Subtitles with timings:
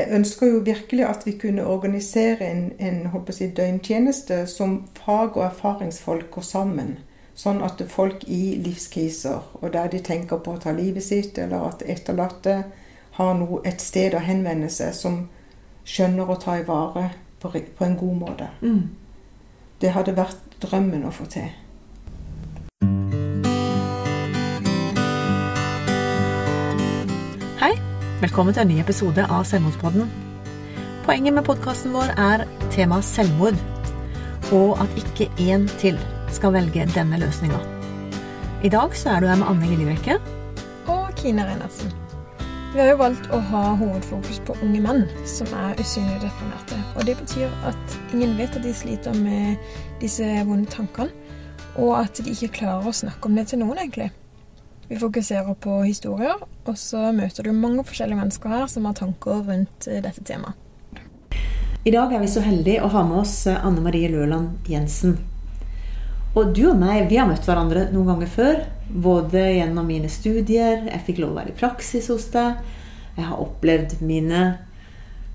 [0.00, 5.44] jeg ønsker jo virkelig at vi kunne organisere en, en på døgntjeneste som fag- og
[5.44, 6.98] erfaringsfolk går sammen.
[7.34, 11.68] Sånn at folk i livskriser, og der de tenker på å ta livet sitt, eller
[11.68, 12.56] at etterlatte
[13.16, 15.22] har noe, et sted å henvende seg, som
[15.84, 17.10] skjønner å ta i vare
[17.40, 18.50] på, på en god måte.
[18.60, 18.90] Mm.
[19.80, 21.48] Det hadde vært drømmen å få til.
[28.20, 30.08] Velkommen til en ny episode av Selvmordspodden.
[31.06, 32.42] Poenget med podkasten vår er
[32.74, 33.56] temaet selvmord,
[34.52, 35.96] og at ikke én til
[36.28, 37.56] skal velge denne løsninga.
[38.60, 40.18] I dag så er du her med Anne Lillebrekke.
[40.86, 41.96] og Kine Reinertsen.
[42.74, 46.76] Vi har jo valgt å ha hovedfokus på unge menn som er usynlig deprimerte.
[46.96, 49.56] Og det betyr at ingen vet at de sliter med
[50.00, 51.08] disse vonde tankene,
[51.76, 54.12] og at de ikke klarer å snakke om det til noen, egentlig.
[54.90, 59.44] Vi fokuserer på historier, og så møter du mange forskjellige mennesker her som har tanker
[59.46, 60.58] rundt eh, dette temaet.
[61.86, 65.14] I dag er vi så heldige å ha med oss eh, Anne Marie Løland Jensen.
[66.34, 68.58] Og du og meg, vi har møtt hverandre noen ganger før.
[68.90, 72.58] Både gjennom mine studier, jeg fikk lov å være i praksis hos deg.
[73.14, 74.42] Jeg har opplevd mine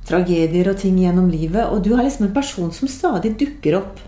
[0.06, 1.72] tragedier og ting gjennom livet.
[1.72, 4.04] Og du er liksom en person som stadig dukker opp.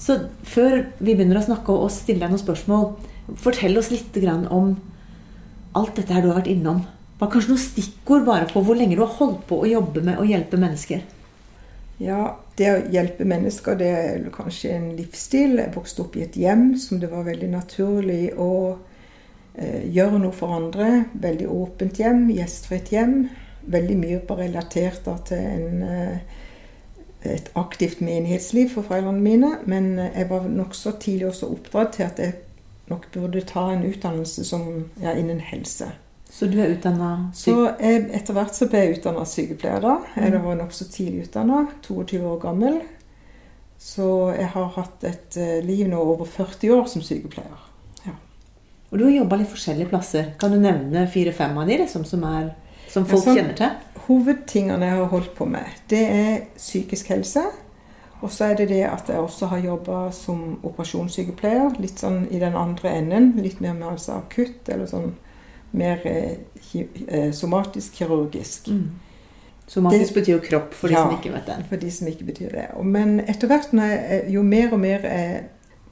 [0.00, 0.16] Så
[0.48, 2.90] før vi begynner å snakke og stille deg noen spørsmål,
[3.36, 4.16] fortell oss litt
[4.48, 4.76] om
[5.76, 6.82] alt dette her du har vært innom.
[7.18, 10.20] Bare kanskje noen stikkord bare på hvor lenge du har holdt på å jobbe med
[10.20, 11.02] å hjelpe mennesker.
[11.98, 15.56] Ja, det å hjelpe mennesker, det er kanskje en livsstil.
[15.58, 18.52] Jeg vokste opp i et hjem som det var veldig naturlig å
[19.58, 21.08] eh, gjøre noe for andre.
[21.18, 23.16] Veldig åpent hjem, gjestfritt hjem.
[23.68, 26.44] Veldig mye på relatert til en, eh,
[27.26, 29.56] et aktivt menighetsliv for foreldrene mine.
[29.66, 32.38] Men eh, jeg var nokså tidlig også oppdratt til at jeg
[32.90, 34.68] nok burde ta en utdannelse som,
[35.02, 35.92] ja, innen helse.
[36.30, 39.94] Så du er utdanna Så etter hvert så ble jeg utdanna sykepleier da.
[40.20, 42.80] Jeg var nokså tidlig utdanna, 22 år gammel.
[43.78, 47.60] Så jeg har hatt et eh, liv nå over 40 år som sykepleier.
[48.04, 48.16] Ja.
[48.90, 50.32] Og du har jobba litt forskjellige plasser.
[50.40, 52.50] Kan du nevne fire-fem av de liksom, som, er,
[52.90, 54.02] som folk Ja, så, kjenner til?
[54.08, 57.44] Hovedtingene jeg har holdt på med, det er psykisk helse.
[58.22, 61.76] Og så er det det at jeg også har jobba som operasjonssykepleier.
[61.80, 63.32] Litt sånn i den andre enden.
[63.42, 65.12] Litt mer med altså akutt, eller sånn
[65.72, 66.32] mer eh,
[67.06, 68.68] eh, somatisk kirurgisk.
[68.68, 68.88] Mm.
[69.68, 71.02] Somatisk Det- betyr jo kropp, for de Ja.
[71.04, 71.64] som ikke vet det.
[71.68, 72.84] For de som ikke betyr det.
[72.84, 75.44] Men etter hvert, jeg, jo mer og mer jeg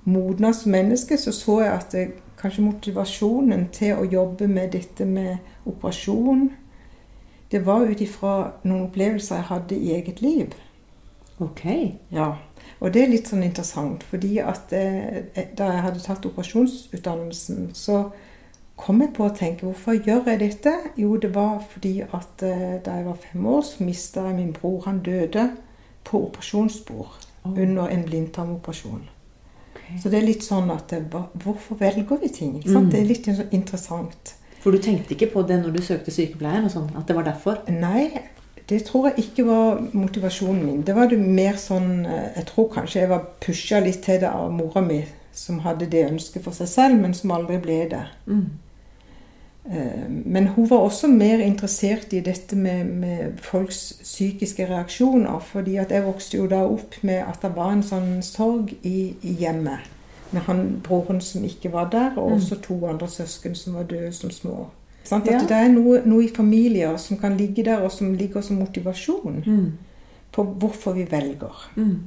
[0.04, 5.04] modna som menneske, så så jeg at det, kanskje motivasjonen til å jobbe med dette
[5.04, 6.50] med operasjon
[7.50, 10.53] Det var ut ifra noen opplevelser jeg hadde i eget liv.
[11.38, 11.64] Ok.
[12.10, 12.30] Ja.
[12.80, 18.06] Og det er litt sånn interessant, fordi at eh, da jeg hadde tatt operasjonsutdannelsen, så
[18.76, 20.72] kom jeg på å tenke hvorfor gjør jeg dette?
[21.00, 24.54] Jo, det var fordi at eh, da jeg var fem år, så mista jeg min
[24.56, 24.82] bror.
[24.88, 25.50] Han døde
[26.06, 27.12] på operasjonsbord
[27.44, 27.53] oh.
[27.53, 29.04] under en blindtarmoperasjon.
[29.76, 30.00] Okay.
[30.03, 30.92] Så det er litt sånn at
[31.42, 32.56] Hvorfor velger vi ting?
[32.64, 32.91] Mm.
[32.92, 34.36] Det er litt interessant.
[34.62, 36.64] For du tenkte ikke på det når du søkte sykepleien?
[36.66, 37.60] og sånn, At det var derfor?
[37.70, 38.08] Nei,
[38.69, 40.82] det tror jeg ikke var motivasjonen min.
[40.82, 44.28] Det var det mer sånn eh, Jeg tror kanskje jeg var pusha litt til det
[44.28, 48.04] av mora mi, som hadde det ønsket for seg selv, men som aldri ble det.
[48.27, 48.47] Mm.
[49.71, 55.38] Eh, Men hun var også mer interessert i dette med, med folks psykiske reaksjoner.
[55.41, 59.15] fordi at jeg vokste jo da opp med at det var en sånn sorg i,
[59.22, 59.78] i hjemmet.
[60.33, 62.37] Med han broren som ikke var der, og Mm.
[62.37, 64.66] også to andre søsken som var døde som små.
[65.12, 65.39] At Ja.
[65.39, 69.43] Det er noe, noe i familier som kan ligge der, og som ligger som motivasjon
[69.47, 69.72] Mm.
[70.33, 71.71] på hvorfor vi velger.
[71.77, 71.99] Mm.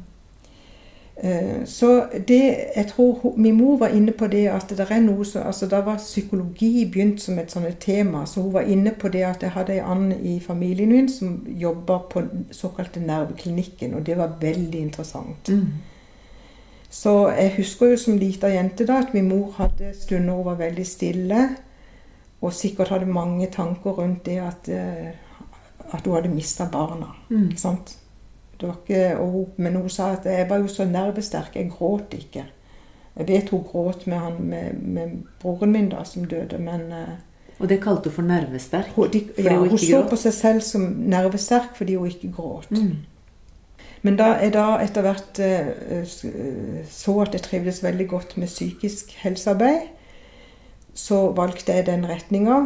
[1.23, 5.25] Eh, Så det, jeg tror min mor var inne på det at det er noe
[5.25, 8.25] som altså Da var psykologi begynt som et sånt tema.
[8.25, 11.45] Så hun var inne på det at jeg hadde ei and i familien min som
[11.59, 12.21] jobba på
[12.51, 15.49] såkalte nerveklinikken, og det var veldig interessant.
[15.49, 15.65] Mm.
[16.89, 20.55] Så jeg husker jo som lita jente da at min mor hadde stunder hun var
[20.55, 21.49] veldig stille,
[22.41, 25.09] og sikkert hadde mange tanker rundt det at, eh,
[25.91, 27.11] at hun hadde mista barna.
[27.29, 27.49] Mm.
[27.49, 27.97] Ikke sant?
[28.59, 32.45] Ikke, hun, men hun sa at jeg var jo så nervesterk, jeg gråt ikke.
[33.15, 37.15] Jeg vet hun gråt med, han, med, med broren min da, som døde, men eh,
[37.59, 38.91] Og det kalte hun for nervesterk?
[38.95, 40.81] hun, de, ja, hun hun så på seg selv som
[41.11, 42.71] nervesterk fordi hun ikke gråt.
[42.71, 42.97] Mm.
[44.01, 46.03] Men da jeg da etter hvert eh,
[46.87, 49.89] så at jeg trivdes veldig godt med psykisk helsearbeid,
[50.99, 52.59] så valgte jeg den retninga.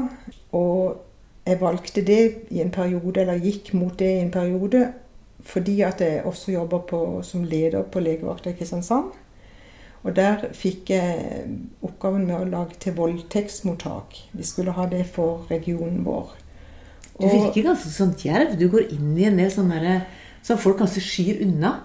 [0.58, 1.02] Og
[1.46, 2.22] jeg valgte det
[2.56, 4.86] i en periode, eller gikk mot det i en periode,
[5.44, 9.12] fordi at jeg også jobber som leder på legevakta i Kristiansand.
[10.04, 11.44] Og der fikk jeg
[11.84, 14.18] oppgaven med å lage til voldtektsmottak.
[14.36, 16.34] Vi skulle ha det for regionen vår.
[17.20, 18.58] Du virker ganske sånn djerv.
[18.60, 20.02] Du går inn i en del sånne
[20.44, 21.78] som folk kanskje skyr unna.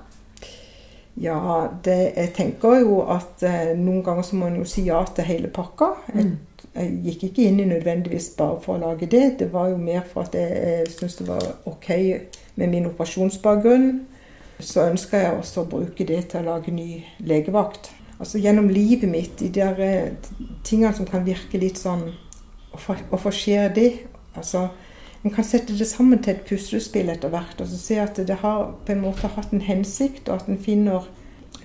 [1.19, 5.01] Ja, det, jeg tenker jo at eh, noen ganger så må en jo si ja
[5.15, 5.91] til hele pakka.
[6.15, 6.37] Jeg,
[6.75, 9.25] jeg gikk ikke inn i nødvendigvis bare for å lage det.
[9.41, 11.91] Det var jo mer for at jeg, jeg syntes det var ok
[12.61, 13.91] med min operasjonsbakgrunn.
[14.63, 17.91] Så ønska jeg også å bruke det til å lage ny legevakt.
[18.19, 20.31] Altså Gjennom livet mitt, de der eh,
[20.67, 22.11] tingene som kan virke litt sånn
[22.79, 23.89] Hvorfor skjer det?
[24.39, 24.69] Altså,
[25.25, 28.37] en kan sette det sammen til et puslespill etter hvert og så se at det
[28.43, 31.09] har på en måte hatt en hensikt, og at en finner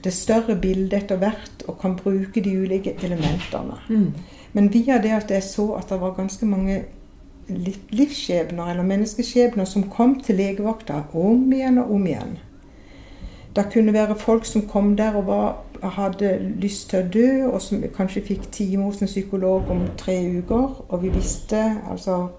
[0.04, 3.78] det større bildet etter hvert og kan bruke de ulike elementene.
[3.90, 4.14] Mm.
[4.54, 6.84] Men via det at jeg så at det var ganske mange
[7.92, 12.38] livsskjebner eller menneskeskjebner som kom til legevakta om igjen og om igjen.
[13.56, 15.50] Det kunne være folk som kom der og var,
[15.84, 20.16] hadde lyst til å dø, og som kanskje fikk time hos en psykolog om tre
[20.40, 20.80] uker.
[20.90, 21.60] Og vi visste
[21.92, 22.32] altså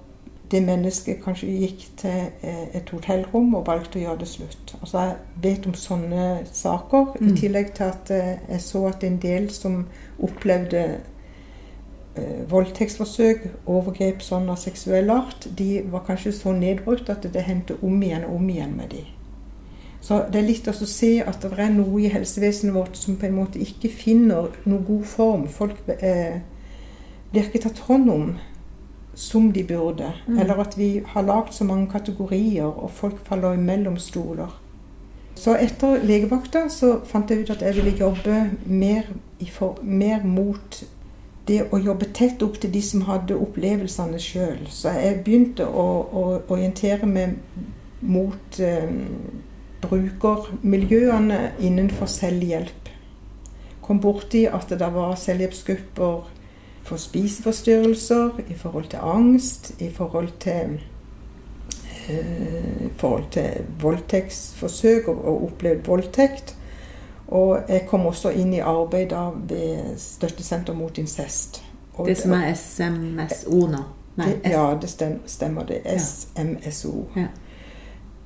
[0.51, 4.75] det mennesket kanskje gikk til eh, et hotellrom og valgte å gjøre det slutt.
[4.81, 7.29] Altså Jeg vet om sånne saker, mm.
[7.29, 9.81] i tillegg til at eh, jeg så at en del som
[10.23, 17.49] opplevde eh, voldtektsforsøk, overgrep sånn av seksuell art, de var kanskje så nedbrutt at det
[17.49, 19.05] hendte om igjen og om igjen med de.
[20.05, 23.25] Så det er litt å se at det er noe i helsevesenet vårt som på
[23.25, 25.47] en måte ikke finner noen god form.
[25.49, 26.43] Folk eh,
[27.33, 28.35] blir ikke tatt hånd om
[29.15, 30.13] som de burde.
[30.27, 30.39] Mm.
[30.39, 34.61] Eller at vi har lagd så mange kategorier, og folk faller imellom stoler.
[35.35, 39.09] Så etter legevakta så fant jeg ut at jeg ville jobbe mer,
[39.51, 40.85] for, mer mot
[41.49, 44.63] det å jobbe tett opp til de som hadde opplevelsene sjøl.
[44.71, 46.25] Så jeg begynte å, å
[46.55, 47.37] orientere meg
[48.05, 48.89] mot eh,
[49.85, 52.91] brukermiljøene innenfor selvhjelp.
[53.85, 56.31] Kom borti at det var selvhjelpsgrupper
[56.85, 60.81] for spiseforstyrrelser, i forhold til angst, i forhold til
[62.09, 66.57] i forhold til voldtektsforsøk og, og opplevd voldtekt.
[67.29, 71.63] Og jeg kom også inn i arbeid da ved Støttesenter mot incest.
[71.95, 73.81] Og det som er SMSO nå?
[74.17, 74.91] Nei, det, ja, det
[75.27, 75.65] stemmer.
[75.65, 75.81] det.
[76.01, 76.93] SMSO.
[77.17, 77.27] Ja.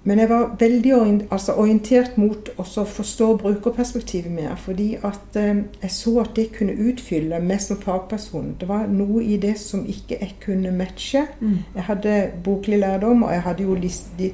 [0.08, 0.92] Men jeg var veldig
[1.28, 4.54] altså orientert mot å forstå brukerperspektivet mer.
[4.56, 8.54] Fordi at eh, jeg så at det kunne utfylle meg som fagperson.
[8.60, 11.26] Det var noe i det som ikke jeg kunne matche.
[11.40, 11.58] Mm.
[11.74, 12.14] Jeg hadde
[12.44, 13.76] boklig lærdom, og jeg hadde jo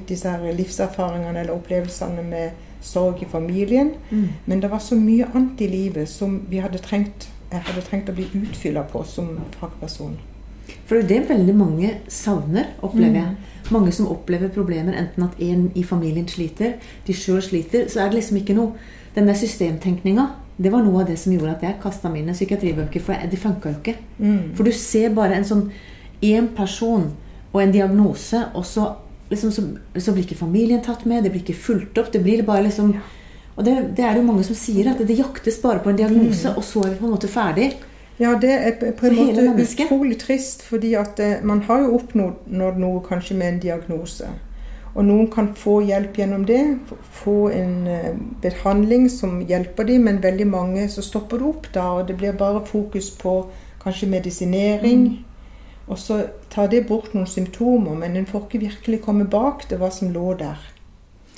[0.07, 3.91] disse her livserfaringene eller opplevelsene med sorg i familien.
[4.11, 4.29] Mm.
[4.45, 8.09] Men det var så mye annet i livet som vi hadde trengt, jeg hadde trengt
[8.09, 10.15] å bli utfylla på som fagperson.
[10.85, 13.33] For det er veldig mange savner, opplever jeg.
[13.33, 16.75] Mm mange som opplever problemer, enten at en i familien sliter,
[17.07, 20.25] de sjøl sliter, så er det liksom ikke noe Den der systemtenkninga,
[20.59, 23.69] det var noe av det som gjorde at jeg kasta mine psykiatribøker, for det funka
[23.71, 23.93] jo ikke.
[24.17, 24.49] Mm.
[24.57, 25.61] For du ser bare en sånn
[26.19, 27.05] én person
[27.53, 28.89] og en diagnose, og så,
[29.31, 29.63] liksom, så,
[29.95, 32.11] så, blir ikke familien tatt med, det blir ikke fulgt opp.
[32.11, 32.91] det blir bare liksom
[33.55, 35.95] Og det, det er det jo mange som sier, at det jaktes bare på en
[35.95, 36.57] diagnose, mm.
[36.57, 37.71] og så er vi på en måte ferdig.
[38.19, 42.77] Ja, det er på en måte utrolig trist, fordi at eh, man har jo oppnådd
[42.79, 44.29] noe kanskje med en diagnose.
[44.95, 46.61] Og noen kan få hjelp gjennom det,
[47.11, 51.89] få en eh, behandling som hjelper dem, men veldig mange så stopper det opp da,
[51.97, 53.41] og det blir bare fokus på
[53.83, 55.07] kanskje medisinering.
[55.09, 55.81] Mm.
[55.87, 59.81] Og så tar det bort noen symptomer, men en får ikke virkelig komme bak det
[59.81, 60.63] hva som lå der.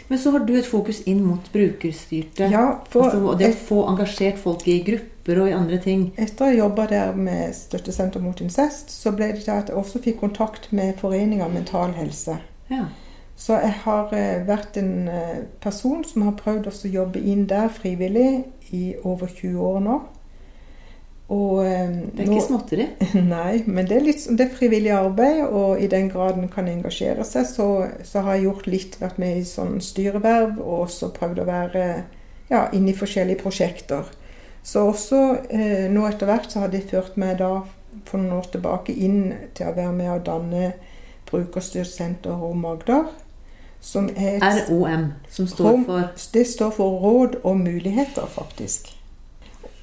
[0.07, 2.47] Men så har du et fokus inn mot brukerstyrte.
[2.51, 6.05] Ja, for, altså, og det å få engasjert folk i grupper og i andre ting.
[6.15, 10.01] Etter ha jobba der med Støttesenter mot incest, så ble det til at jeg også
[10.03, 12.39] fikk kontakt med Foreninga Mental Helse.
[12.71, 12.87] Ja.
[13.37, 17.67] Så jeg har eh, vært en eh, person som har prøvd å jobbe inn der
[17.69, 19.99] frivillig i over 20 år nå.
[21.27, 22.85] Og, eh, det er ikke småtteri?
[23.35, 26.69] Nei, men det er, litt, det er frivillig arbeid, og i den grad en kan
[26.71, 27.67] engasjere seg, så,
[28.07, 31.83] så, har jeg gjort litt, vært med i sånn styreverv, og også prøvd å være
[32.47, 34.07] ja, inne i forskjellige prosjekter.
[34.67, 37.51] Så også eh, nå etter hvert så har det ført meg da
[38.07, 40.73] for noen år tilbake inn til å være med å danne
[41.27, 43.09] Brukerstyrt senter Rom Agder.
[43.83, 48.96] Som er et, ROM, som står for Det står for Råd og muligheter, faktisk.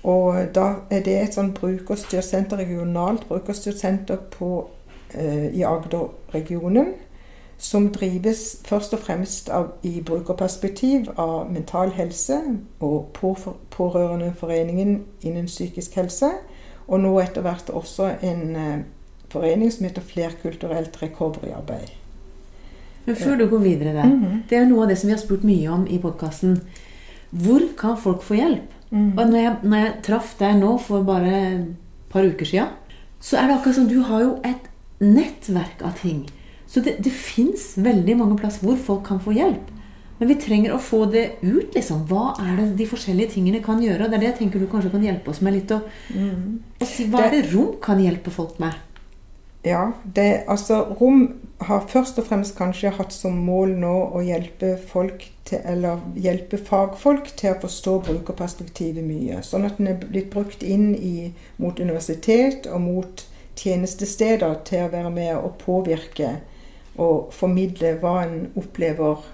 [0.04, 4.66] Og da er det et sånn brukerstyrt senter, regionalt brukerstyrt senter på,
[5.14, 6.92] eh, i Agder-regionen.
[7.58, 12.40] Som drives først og fremst av, i brukerperspektiv av Mental Helse
[12.80, 13.16] og
[13.70, 16.32] Pårørendeforeningen innen psykisk helse.
[16.88, 18.78] Og nå etter hvert også en eh,
[19.32, 21.94] forening som heter Flerkulturelt recovery-arbeid.
[23.06, 24.49] Men før du går videre der, mm -hmm.
[24.50, 26.62] det er noe av det som vi har spurt mye om i podkasten.
[27.30, 28.74] Hvor kan folk få hjelp?
[28.95, 29.11] Mm.
[29.19, 31.69] Og når jeg, når jeg traff deg nå for bare et
[32.13, 32.69] par uker sia,
[33.19, 34.71] så er det akkurat som du har jo et
[35.03, 36.23] nettverk av ting
[36.71, 39.73] Så det, det fins veldig mange plasser hvor folk kan få hjelp.
[40.19, 41.75] Men vi trenger å få det ut.
[41.75, 42.07] liksom.
[42.09, 44.07] Hva er det de forskjellige tingene kan gjøre?
[44.07, 45.75] Og det er det jeg tenker du kanskje kan hjelpe oss med litt.
[45.75, 48.75] å å si, hva er det rom kan hjelpe folk med?
[49.65, 51.23] Ja, det, altså Rom
[51.68, 56.59] har først og fremst kanskje hatt som mål nå å hjelpe folk til, eller hjelpe
[56.59, 59.42] fagfolk til å forstå brukerperspektivet mye.
[59.47, 61.30] Sånn at den er blitt brukt inn i,
[61.62, 63.25] mot universitet og mot
[63.59, 66.37] tjenestesteder til å være med og påvirke
[67.00, 69.25] og formidle hva en opplever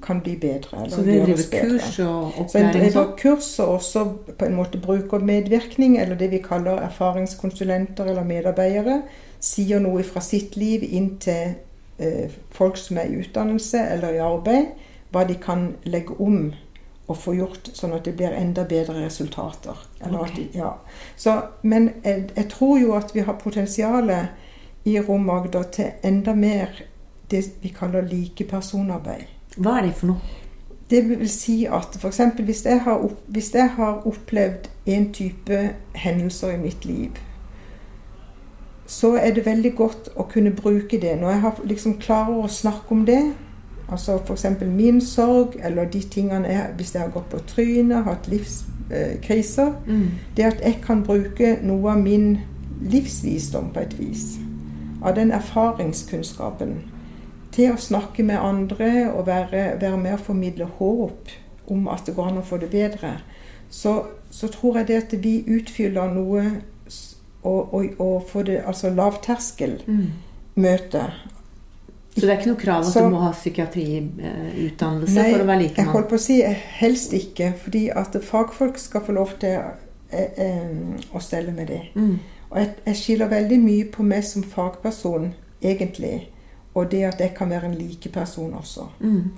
[0.00, 0.86] kan bli bedre.
[0.90, 2.48] Så det driver kurs og opplæring?
[2.48, 4.04] Så en driver kurs og også
[4.38, 9.02] på en måte brukermedvirkning, eller det vi kaller erfaringskonsulenter eller medarbeidere,
[9.40, 11.54] sier noe fra sitt liv inn til
[11.98, 14.74] eh, folk som er i utdannelse eller i arbeid,
[15.10, 16.50] hva de kan legge om
[17.10, 19.78] og få gjort sånn at det blir enda bedre resultater.
[19.98, 20.76] Eller at de, ja.
[21.18, 21.34] Så,
[21.66, 26.84] men jeg, jeg tror jo at vi har potensialet i Rom Agder til enda mer
[27.30, 29.26] det vi kaller likepersonarbeid.
[29.56, 30.38] Hva er det for noe?
[30.90, 32.20] Det vil si at f.eks.
[32.38, 35.58] Hvis, jeg har hvis jeg har opplevd en type
[35.94, 37.18] hendelser i mitt liv,
[38.90, 41.12] så er det veldig godt å kunne bruke det.
[41.20, 43.20] Når jeg har, liksom klarer å snakke om det,
[43.86, 44.46] altså f.eks.
[44.66, 49.72] min sorg, eller de tingene jeg Hvis jeg har gått på trynet, hatt livskriser
[50.36, 52.40] Det at jeg kan bruke noe av min
[52.80, 54.38] livsvisdom på et vis,
[55.04, 56.78] av den erfaringskunnskapen,
[57.52, 61.30] til å snakke med andre og være, være med å formidle håp
[61.70, 63.18] om at det går an å få det bedre,
[63.70, 66.44] så, så tror jeg det at vi utfyller noe
[67.42, 71.04] og, og, og får det altså lavterskelmøte.
[72.16, 75.46] Så det er ikke noe krav at Så- du må ha psykiatriutdannelse Nei, for å
[75.46, 75.92] være jeg likemann?
[75.94, 76.40] holdt på å si
[76.80, 79.58] helst ikke, fordi at fagfolk skal få lov til
[80.12, 80.68] eh, eh,
[81.14, 81.80] å stelle med det.
[81.94, 82.18] Mm.
[82.50, 85.32] Og jeg, jeg skiller veldig mye på meg som fagperson,
[85.62, 86.28] egentlig,
[86.74, 88.88] og det at jeg kan være en likeperson også.
[89.00, 89.30] Mm.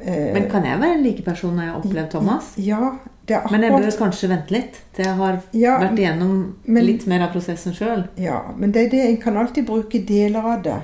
[0.00, 2.44] Eh, Men kan jeg være en likeperson når jeg har opplevd Thomas?
[2.58, 2.92] Ja,
[3.36, 7.06] er Men jeg bør kanskje vente litt til jeg har Ja, vært igjennom men- litt
[7.06, 8.08] mer av prosessen sjøl.
[8.16, 10.80] Ja, men det er det, en kan alltid bruke deler av det.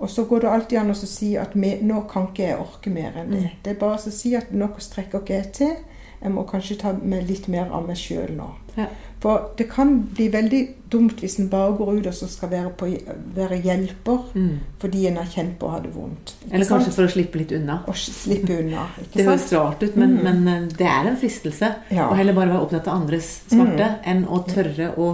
[0.00, 2.90] Og så går det alltid an å si at vi, nå kan ikke jeg orke
[2.90, 3.40] mer enn det.
[3.42, 3.50] Mm.
[3.62, 5.76] Det er bare å si at nå strekker ikke jeg til.
[6.22, 8.50] Jeg må kanskje ta med litt mer av meg sjøl nå.
[8.76, 8.86] Ja.
[9.20, 10.60] For det kan bli veldig
[10.92, 12.88] dumt hvis en bare går ut og så skal være, på,
[13.36, 14.58] være hjelper Mm.
[14.80, 16.34] fordi en har kjent på å ha det vondt.
[16.50, 16.94] Eller kanskje sant?
[16.94, 17.78] for å slippe litt unna.
[17.88, 18.86] Å slippe unna.
[19.14, 20.22] Det høres rart ut, men, Mm.
[20.24, 21.74] men eh, det er en fristelse.
[21.90, 22.08] Ja.
[22.10, 25.10] Å heller bare være opptatt av andres smerte enn å tørre å,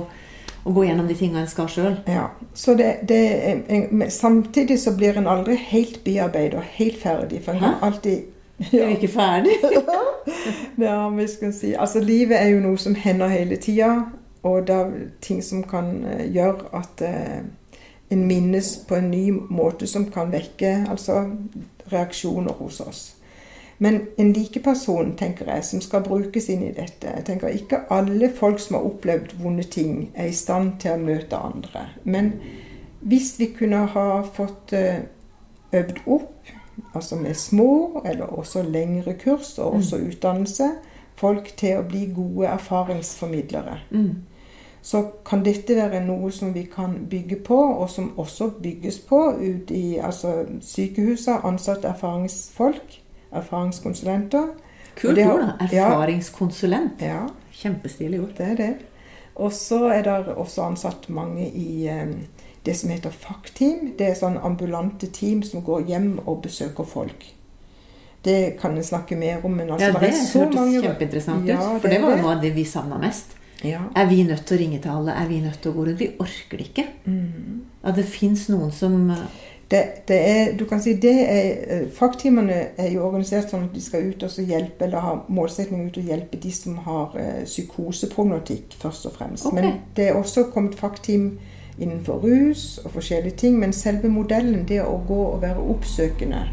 [0.66, 1.96] å gå gjennom de tinga en skal sjøl.
[2.06, 3.20] Ja, så det, det
[3.70, 7.42] er, Samtidig så blir en aldri helt bearbeidet og helt ferdig.
[7.44, 7.92] For en kan Hæ?
[8.64, 9.56] alltid Er vi ikke ferdig?
[10.86, 13.90] Ja, vi skal si Altså, livet er jo noe som hender hele tida,
[14.42, 17.44] og det er ting som kan eh, gjøre at eh,
[18.08, 21.24] en minnes på en ny måte som kan vekke altså
[21.92, 23.16] reaksjoner hos oss.
[23.78, 28.30] Men en likeperson, tenker jeg, som skal brukes inn i dette Jeg tenker Ikke alle
[28.32, 31.88] folk som har opplevd vonde ting, er i stand til å møte andre.
[32.04, 32.32] Men
[33.00, 35.04] hvis vi kunne ha fått eh,
[35.76, 36.32] øvd opp,
[36.94, 40.70] altså med små eller også lengre kurs, og også utdannelse,
[41.16, 44.10] folk til å bli gode erfaringsformidlere, Mm.
[44.82, 49.20] så kan dette være noe som vi kan bygge på, og som også bygges på
[49.40, 51.40] ut i altså, sykehusene.
[51.44, 53.00] Ansatte erfaringsfolk,
[53.32, 54.46] erfaringskonsulenter.
[54.96, 55.66] Kult ord, da.
[55.72, 55.86] ja.
[55.88, 57.00] Erfaringskonsulent.
[57.02, 58.34] Ja, Kjempestilig ord.
[58.38, 58.74] det er det.
[59.36, 62.06] Og så er det også ansatt mange i eh,
[62.66, 63.94] det som heter FACT-team.
[63.98, 67.28] Det er sånn ambulante team som går hjem og besøker folk.
[68.26, 71.46] Det kan en snakke mer om, men altså Ja, det det så hørtes mange kjempeinteressant
[71.48, 71.80] Ja, ut.
[71.80, 72.16] For det det var det.
[72.18, 73.36] jo noe av det vi savna mest.
[73.64, 73.80] Ja.
[73.96, 75.14] Er vi nødt til å ringe til alle?
[75.14, 76.00] Er vi nødt til å gå rundt?
[76.00, 76.86] Vi orker det ikke.
[77.06, 77.60] Mm.
[77.86, 79.28] At det fins noen som eh,
[79.70, 83.72] Det, det er, du kan si det er, Fagtimene Fagteamene er jo organisert sånn at
[83.74, 87.16] de skal ut og så hjelpe, eller ha målsetning ut og hjelpe de som har
[87.16, 89.46] psykoseproblematikk, psykoseprognotikk, først og fremst.
[89.46, 89.56] Okay.
[89.58, 91.32] Men det er også kommet fagteam
[91.78, 93.58] innenfor rus og forskjellige ting.
[93.58, 96.44] Men selve modellen, det å gå og være oppsøkende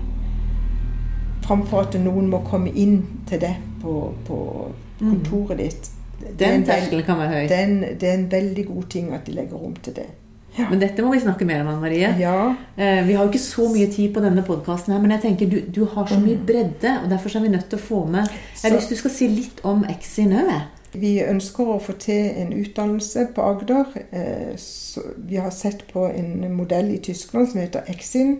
[1.43, 4.37] framfor at noen må komme inn til deg på, på
[5.01, 5.89] kontoret ditt
[6.39, 7.47] Den en terskelen kan være høy.
[7.51, 10.05] er det er en veldig god ting at de legger rom til det.
[10.69, 12.13] Men dette må vi snakke mer om, Anne Marie.
[12.19, 15.49] Ja, Eh, Vi har jo ikke så mye tid på denne podkasten, men jeg tenker
[15.49, 18.29] du, du har så mye bredde, og derfor er vi nødt til å få med
[18.29, 20.61] Jeg har lyst til du skal si litt om Exi jeg.
[20.93, 23.85] Vi ønsker å få til en utdannelse på Agder.
[24.11, 24.57] Eh,
[25.17, 28.39] Vi har sett på en modell i Tyskland som heter Exin.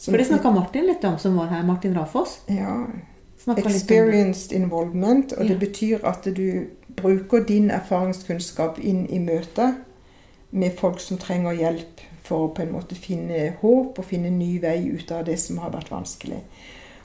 [0.00, 1.62] For det snakka Martin litt om, som var her.
[1.62, 2.40] Martin Rafoss.
[2.48, 2.86] Ja.
[3.56, 5.32] Experienced involvement.
[5.32, 5.58] Og det Ja.
[5.58, 9.74] betyr at du bruker din erfaringskunnskap inn i møtet
[10.50, 14.58] med folk som trenger hjelp for å på en måte finne håp og finne ny
[14.60, 16.40] vei ut av det som har vært vanskelig.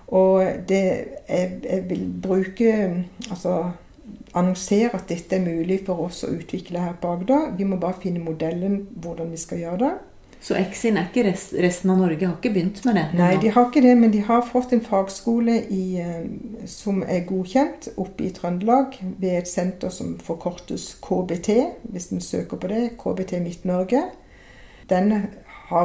[0.07, 3.71] Og det jeg, jeg vil bruke Altså
[4.35, 7.53] annonsere at dette er mulig for oss å utvikle her på Agder.
[7.57, 9.93] Vi må bare finne modellen hvordan vi skal gjøre det.
[10.45, 13.05] Så Exin er ikke rest, resten av Norge har ikke begynt med det?
[13.17, 15.85] Nei, de har ikke det, men de har fått en fagskole i,
[16.69, 21.49] som er godkjent oppe i Trøndelag ved et senter som forkortes KBT,
[21.89, 22.83] hvis en søker på det.
[23.01, 24.03] KBT Midt-Norge.
[24.91, 25.15] Den,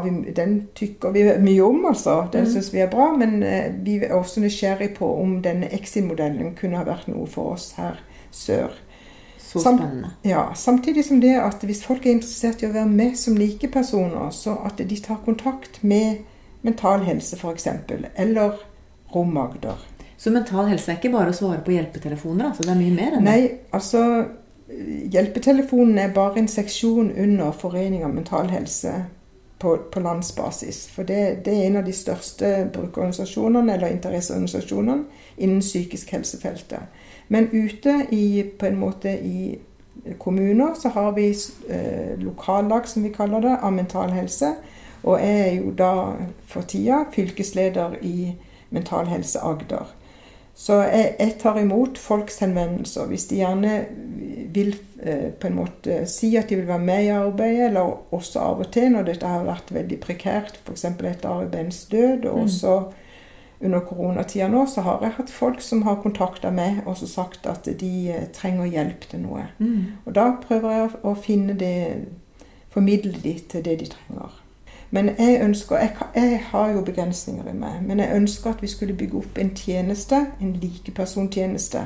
[0.05, 2.19] vi, den tykker vi mye om, altså.
[2.35, 2.53] Den mm.
[2.53, 3.15] syns vi er bra.
[3.17, 3.41] Men
[3.87, 8.03] vi er også nysgjerrig på om denne Exin-modellen kunne ha vært noe for oss her
[8.31, 8.77] sør.
[9.39, 10.11] Så spennende.
[10.23, 14.31] ja, samtidig som det at hvis folk er interessert i å være med som likepersoner,
[14.31, 16.21] så at de tar kontakt med
[16.63, 17.67] Mental Helse f.eks.,
[18.15, 18.61] eller
[19.15, 19.81] Romagder.
[20.17, 22.53] Så Mental Helse er ikke bare å svare på hjelpetelefoner?
[22.53, 23.31] altså Det er mye mer enn det?
[23.31, 23.41] Nei,
[23.75, 24.05] altså
[25.11, 28.93] Hjelpetelefonen er bare en seksjon under Foreninga Mental Helse
[29.59, 30.85] på, på landsbasis.
[30.95, 35.03] For det, det, er en av de største brukerorganisasjonene eller interesseorganisasjonene
[35.43, 37.03] innen psykisk helsefeltet.
[37.31, 39.59] Men ute i, på en måte i
[40.19, 41.29] kommuner så har vi
[41.69, 44.55] eh, lokallag, som vi kaller det, av mental helse.
[45.03, 45.93] Og jeg er jo da
[46.51, 48.33] for tida fylkesleder i
[48.75, 49.89] Mental Helse Agder.
[50.55, 53.07] Så jeg, jeg tar imot folks henvendelser.
[53.09, 53.77] Hvis de gjerne
[54.53, 58.43] vil eh, på en måte si at de vil være med i arbeidet, eller også
[58.45, 60.85] av og til når dette har vært veldig prekært, f.eks.
[60.85, 62.57] etter Ari Bens død, og mm.
[63.61, 67.47] Under koronatida nå, så har jeg hatt folk som har kontakta meg og så sagt
[67.51, 69.45] at de eh, trenger hjelp til noe.
[69.59, 70.01] Mm.
[70.07, 71.77] Og da prøver jeg å finne det
[72.71, 74.35] Formidle de til det de trenger.
[74.95, 78.71] Men jeg ønsker jeg, jeg, har jo begrensninger i meg, men jeg ønsker at vi
[78.71, 81.83] skulle bygge opp en tjeneste, en likepersontjeneste.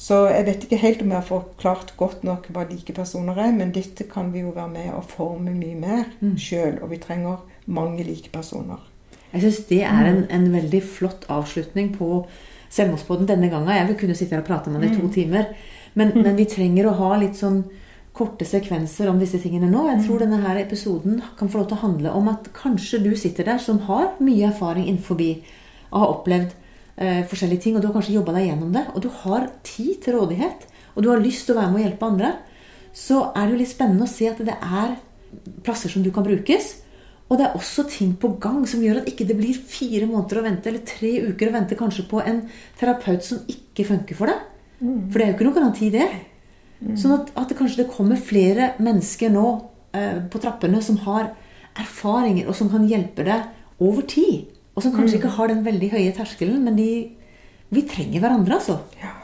[0.00, 3.74] Så jeg vet ikke helt om jeg har forklart godt nok hva likepersoner er, men
[3.74, 6.38] dette kan vi jo være med og forme mye mer mm.
[6.38, 8.86] sjøl, og vi trenger mange likepersoner.
[9.30, 12.24] Jeg syns det er en, en, veldig flott avslutning på
[12.70, 13.70] Selvmordsbåten denne gangen.
[13.74, 15.12] Jeg vil kunne sitte her og prate med deg i to mm.
[15.14, 15.52] timer.
[15.94, 16.22] Men, mm.
[16.22, 17.64] men, vi trenger å ha litt sånn
[18.14, 19.86] korte sekvenser om disse tingene nå.
[19.88, 20.22] Jeg tror mm.
[20.24, 23.62] denne her episoden kan få lov til å handle om at kanskje du sitter der
[23.62, 25.18] som har mye erfaring innenfor
[25.90, 26.52] og har opplevd
[27.02, 29.96] eh, forskjellige ting, og du har kanskje jobba deg gjennom det, og du har tid
[30.04, 32.30] til rådighet, og du har lyst til å være med og hjelpe andre,
[32.94, 34.94] så er det jo litt spennende å se at det er
[35.66, 36.76] plasser som du kan brukes.
[37.30, 40.40] Og det er også ting på gang som gjør at ikke det blir fire måneder
[40.40, 42.42] å vente, eller tre uker å vente kanskje på en
[42.80, 44.40] terapeut som ikke funker for deg.
[44.80, 45.04] Mm.
[45.12, 46.08] For det er jo ikke noen garanti, det.
[46.80, 46.96] Mm.
[46.98, 49.46] Sånn at, at det kanskje det kommer flere mennesker nå
[49.94, 51.30] eh, på trappene som har
[51.78, 53.46] erfaringer, og som kan hjelpe deg
[53.78, 54.50] over tid.
[54.74, 55.22] Og som kanskje mm.
[55.22, 56.90] ikke har den veldig høye terskelen, men de,
[57.70, 58.80] vi trenger hverandre, altså.
[58.98, 59.14] Ja.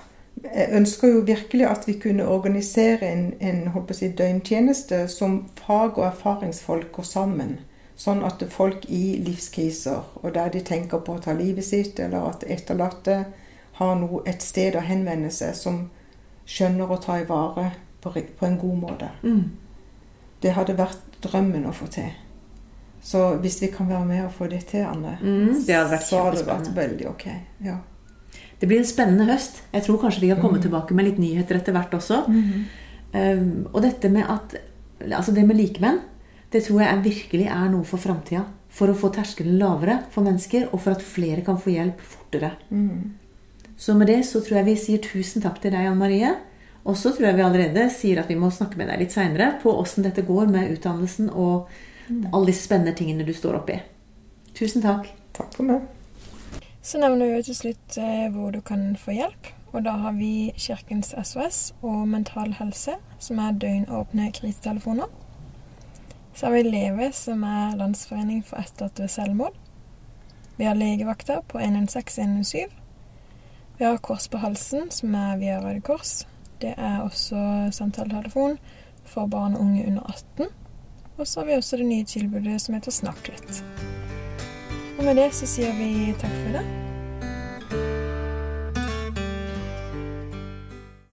[0.47, 6.07] Jeg ønsker jo virkelig at vi kunne organisere en, en si, døgntjeneste som fag- og
[6.13, 7.57] erfaringsfolk går sammen.
[7.97, 12.29] Sånn at folk i livskriser, og der de tenker på å ta livet sitt, eller
[12.29, 13.23] at etterlatte
[13.79, 15.87] har noe, et sted å henvende seg som
[16.47, 17.71] skjønner å ta i vare
[18.05, 19.11] på, på en god måte.
[19.25, 19.57] Mm.
[20.45, 22.13] Det hadde vært drømmen å få til.
[23.07, 26.25] Så hvis vi kan være med og få det til, Anne, mm, det hadde så
[26.27, 27.27] hadde det vært veldig ok.
[27.65, 27.79] Ja.
[28.61, 29.63] Det blir en spennende høst.
[29.73, 30.65] Jeg tror kanskje vi kan komme mm.
[30.67, 32.25] tilbake med litt nyheter etter hvert også.
[32.29, 32.67] -hmm.
[33.17, 34.57] Um, og dette med at
[35.13, 36.01] Altså det med likemenn
[36.57, 38.47] det tror jeg virkelig er noe for framtida.
[38.77, 42.55] For å få terskelen lavere for mennesker, og for at flere kan få hjelp fortere.
[42.71, 43.17] Mm.
[43.77, 46.33] Så med det så tror jeg vi sier tusen takk til deg, Anne Marie.
[46.87, 49.57] Og så tror jeg vi allerede sier at vi må snakke med deg litt seinere
[49.63, 51.67] på åssen dette går med utdannelsen og
[52.09, 52.31] mm.
[52.31, 53.81] alle disse spennende tingene du står oppi.
[54.57, 55.11] Tusen takk.
[55.37, 55.85] Takk for meg.
[56.87, 59.53] Så nevner vi til slutt eh, hvor du kan få hjelp.
[59.75, 65.11] Og da har vi Kirkens SOS og Mental Helse, som er døgnåpne krisetelefoner.
[66.37, 69.55] Så har vi Leve, som er Landsforening for etterlatte ved selvmord.
[70.57, 72.75] Vi har legevakta på 116-117.
[73.79, 76.27] Vi har Kors på halsen, som er via Røde Kors.
[76.61, 78.59] Det er også samtaletelefon
[79.05, 80.47] for barn og unge under 18.
[81.17, 83.63] Og så har vi også det nye tilbudet som heter Snakk litt.
[84.99, 86.86] Og med det så sier vi takk for det.